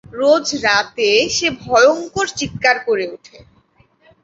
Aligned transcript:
রোজ 0.13 0.47
রাতে 0.65 1.07
সে 1.35 1.47
ভয়ংকর 1.63 2.27
চিৎকার 2.37 2.77
করে 2.87 3.05
ওঠে। 3.13 3.37